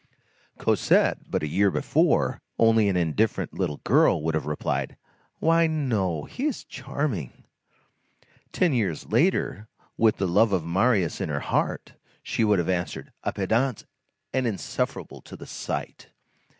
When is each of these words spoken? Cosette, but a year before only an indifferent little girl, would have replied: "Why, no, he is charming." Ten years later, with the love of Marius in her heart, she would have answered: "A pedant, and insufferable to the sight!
Cosette, 0.57 1.19
but 1.29 1.43
a 1.43 1.47
year 1.47 1.69
before 1.69 2.41
only 2.57 2.89
an 2.89 2.97
indifferent 2.97 3.53
little 3.53 3.77
girl, 3.83 4.23
would 4.23 4.33
have 4.33 4.47
replied: 4.47 4.97
"Why, 5.37 5.67
no, 5.67 6.23
he 6.23 6.45
is 6.47 6.63
charming." 6.63 7.43
Ten 8.51 8.73
years 8.73 9.05
later, 9.11 9.67
with 9.97 10.17
the 10.17 10.27
love 10.27 10.53
of 10.53 10.65
Marius 10.65 11.21
in 11.21 11.29
her 11.29 11.39
heart, 11.41 11.93
she 12.23 12.43
would 12.43 12.57
have 12.57 12.67
answered: 12.67 13.11
"A 13.23 13.31
pedant, 13.31 13.85
and 14.33 14.47
insufferable 14.47 15.21
to 15.21 15.35
the 15.35 15.45
sight! 15.45 16.09